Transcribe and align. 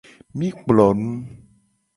Mi 0.37 0.47
kplo 0.57 0.87
nu. 1.03 1.11